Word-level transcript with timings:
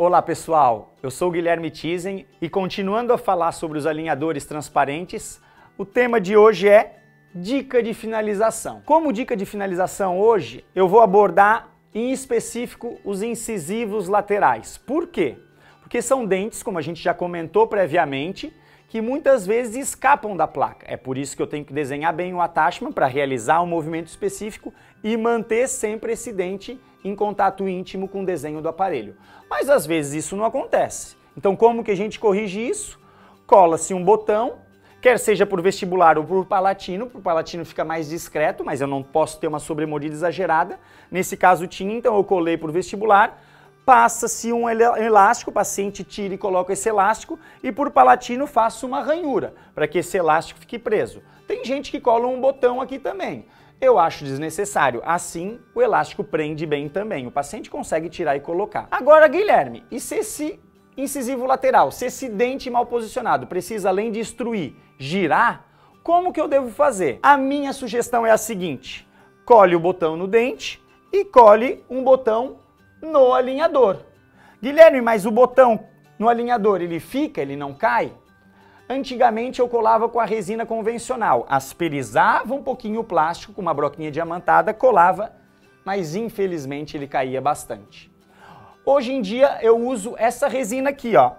Olá 0.00 0.22
pessoal, 0.22 0.94
eu 1.02 1.10
sou 1.10 1.28
Guilherme 1.28 1.72
Tizen 1.72 2.24
e 2.40 2.48
continuando 2.48 3.12
a 3.12 3.18
falar 3.18 3.50
sobre 3.50 3.78
os 3.78 3.84
alinhadores 3.84 4.44
transparentes, 4.44 5.40
o 5.76 5.84
tema 5.84 6.20
de 6.20 6.36
hoje 6.36 6.68
é 6.68 7.00
dica 7.34 7.82
de 7.82 7.92
finalização. 7.92 8.80
Como 8.86 9.12
dica 9.12 9.36
de 9.36 9.44
finalização 9.44 10.16
hoje, 10.20 10.64
eu 10.72 10.86
vou 10.86 11.00
abordar 11.00 11.70
em 11.92 12.12
específico 12.12 12.96
os 13.04 13.22
incisivos 13.22 14.06
laterais. 14.06 14.78
Por 14.78 15.08
quê? 15.08 15.36
Porque 15.80 16.00
são 16.00 16.24
dentes, 16.24 16.62
como 16.62 16.78
a 16.78 16.82
gente 16.82 17.02
já 17.02 17.12
comentou 17.12 17.66
previamente, 17.66 18.54
que 18.88 19.02
muitas 19.02 19.46
vezes 19.46 19.76
escapam 19.76 20.34
da 20.34 20.46
placa. 20.46 20.86
É 20.88 20.96
por 20.96 21.18
isso 21.18 21.36
que 21.36 21.42
eu 21.42 21.46
tenho 21.46 21.64
que 21.64 21.72
desenhar 21.72 22.12
bem 22.12 22.32
o 22.34 22.40
attachment 22.40 22.92
para 22.92 23.06
realizar 23.06 23.62
um 23.62 23.66
movimento 23.66 24.06
específico 24.06 24.72
e 25.04 25.16
manter 25.16 25.68
sempre 25.68 26.12
esse 26.12 26.32
dente 26.32 26.80
em 27.04 27.14
contato 27.14 27.68
íntimo 27.68 28.08
com 28.08 28.22
o 28.22 28.26
desenho 28.26 28.62
do 28.62 28.68
aparelho. 28.68 29.14
Mas 29.48 29.68
às 29.68 29.86
vezes 29.86 30.24
isso 30.24 30.36
não 30.36 30.44
acontece. 30.44 31.16
Então 31.36 31.54
como 31.54 31.84
que 31.84 31.90
a 31.90 31.96
gente 31.96 32.18
corrige 32.18 32.66
isso? 32.66 32.98
Cola-se 33.46 33.92
um 33.92 34.02
botão, 34.02 34.56
quer 35.02 35.18
seja 35.18 35.44
por 35.44 35.60
vestibular 35.60 36.16
ou 36.16 36.24
por 36.24 36.46
palatino, 36.46 37.06
por 37.06 37.20
palatino 37.20 37.64
fica 37.64 37.84
mais 37.84 38.08
discreto, 38.08 38.64
mas 38.64 38.80
eu 38.80 38.86
não 38.86 39.02
posso 39.02 39.38
ter 39.38 39.48
uma 39.48 39.58
sobremordida 39.58 40.14
exagerada. 40.14 40.80
Nesse 41.10 41.36
caso 41.36 41.66
tinha, 41.66 41.94
então 41.94 42.16
eu 42.16 42.24
colei 42.24 42.56
por 42.56 42.72
vestibular, 42.72 43.38
passa-se 43.88 44.52
um 44.52 44.68
elástico, 44.68 45.50
o 45.50 45.54
paciente 45.54 46.04
tira 46.04 46.34
e 46.34 46.36
coloca 46.36 46.74
esse 46.74 46.90
elástico 46.90 47.38
e 47.62 47.72
por 47.72 47.90
palatino 47.90 48.46
faço 48.46 48.86
uma 48.86 49.00
ranhura 49.00 49.54
para 49.74 49.88
que 49.88 49.96
esse 49.96 50.14
elástico 50.14 50.60
fique 50.60 50.78
preso. 50.78 51.22
Tem 51.46 51.64
gente 51.64 51.90
que 51.90 51.98
cola 51.98 52.26
um 52.26 52.38
botão 52.38 52.82
aqui 52.82 52.98
também. 52.98 53.46
Eu 53.80 53.98
acho 53.98 54.26
desnecessário. 54.26 55.00
Assim, 55.06 55.58
o 55.74 55.80
elástico 55.80 56.22
prende 56.22 56.66
bem 56.66 56.86
também. 56.86 57.26
O 57.26 57.30
paciente 57.30 57.70
consegue 57.70 58.10
tirar 58.10 58.36
e 58.36 58.40
colocar. 58.40 58.88
Agora, 58.90 59.26
Guilherme, 59.26 59.82
e 59.90 59.98
se 59.98 60.16
esse 60.16 60.60
incisivo 60.94 61.46
lateral, 61.46 61.90
se 61.90 62.04
esse 62.04 62.28
dente 62.28 62.68
mal 62.68 62.84
posicionado 62.84 63.46
precisa, 63.46 63.88
além 63.88 64.12
de 64.12 64.20
instruir, 64.20 64.74
girar, 64.98 65.64
como 66.02 66.30
que 66.30 66.40
eu 66.40 66.46
devo 66.46 66.68
fazer? 66.68 67.20
A 67.22 67.38
minha 67.38 67.72
sugestão 67.72 68.26
é 68.26 68.30
a 68.30 68.36
seguinte: 68.36 69.08
colhe 69.46 69.74
o 69.74 69.80
botão 69.80 70.14
no 70.14 70.26
dente 70.26 70.78
e 71.10 71.24
colhe 71.24 71.82
um 71.88 72.04
botão 72.04 72.67
no 73.00 73.32
alinhador. 73.32 73.98
Guilherme, 74.62 75.00
mas 75.00 75.24
o 75.24 75.30
botão 75.30 75.80
no 76.18 76.28
alinhador 76.28 76.80
ele 76.80 76.98
fica, 76.98 77.40
ele 77.40 77.56
não 77.56 77.72
cai? 77.72 78.12
Antigamente 78.88 79.60
eu 79.60 79.68
colava 79.68 80.08
com 80.08 80.18
a 80.18 80.24
resina 80.24 80.64
convencional, 80.64 81.46
asperizava 81.48 82.54
um 82.54 82.62
pouquinho 82.62 83.00
o 83.00 83.04
plástico 83.04 83.52
com 83.52 83.60
uma 83.60 83.74
broquinha 83.74 84.10
diamantada, 84.10 84.72
colava, 84.72 85.32
mas 85.84 86.14
infelizmente 86.14 86.96
ele 86.96 87.06
caía 87.06 87.40
bastante. 87.40 88.10
Hoje 88.84 89.12
em 89.12 89.20
dia 89.20 89.58
eu 89.60 89.76
uso 89.76 90.14
essa 90.16 90.48
resina 90.48 90.90
aqui, 90.90 91.14
ó, 91.16 91.32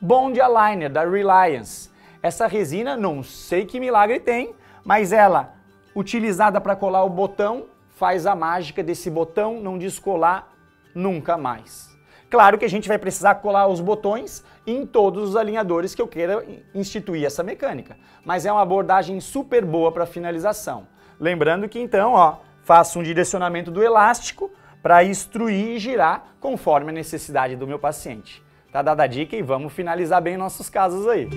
Bond 0.00 0.40
Aligner 0.40 0.90
da 0.90 1.04
Reliance. 1.04 1.90
Essa 2.22 2.46
resina, 2.46 2.96
não 2.96 3.22
sei 3.22 3.66
que 3.66 3.78
milagre 3.78 4.18
tem, 4.18 4.54
mas 4.82 5.12
ela, 5.12 5.54
utilizada 5.94 6.58
para 6.58 6.74
colar 6.74 7.04
o 7.04 7.10
botão, 7.10 7.66
faz 7.90 8.26
a 8.26 8.34
mágica 8.34 8.82
desse 8.82 9.10
botão 9.10 9.60
não 9.60 9.76
descolar 9.76 10.53
nunca 10.94 11.36
mais. 11.36 11.94
Claro 12.30 12.58
que 12.58 12.64
a 12.64 12.68
gente 12.68 12.88
vai 12.88 12.98
precisar 12.98 13.36
colar 13.36 13.68
os 13.68 13.80
botões 13.80 14.44
em 14.66 14.86
todos 14.86 15.30
os 15.30 15.36
alinhadores 15.36 15.94
que 15.94 16.02
eu 16.02 16.08
queira 16.08 16.44
instituir 16.74 17.24
essa 17.24 17.42
mecânica, 17.42 17.96
mas 18.24 18.44
é 18.46 18.52
uma 18.52 18.62
abordagem 18.62 19.20
super 19.20 19.64
boa 19.64 19.92
para 19.92 20.06
finalização. 20.06 20.86
Lembrando 21.20 21.68
que 21.68 21.78
então, 21.78 22.12
ó, 22.12 22.38
faço 22.62 22.98
um 22.98 23.02
direcionamento 23.02 23.70
do 23.70 23.82
elástico 23.82 24.50
para 24.82 25.04
instruir 25.04 25.76
e 25.76 25.78
girar 25.78 26.34
conforme 26.40 26.90
a 26.90 26.94
necessidade 26.94 27.56
do 27.56 27.66
meu 27.66 27.78
paciente. 27.78 28.42
Tá 28.72 28.82
dada 28.82 29.04
a 29.04 29.06
dica 29.06 29.36
e 29.36 29.42
vamos 29.42 29.72
finalizar 29.72 30.20
bem 30.20 30.36
nossos 30.36 30.68
casos 30.68 31.06
aí. 31.06 31.28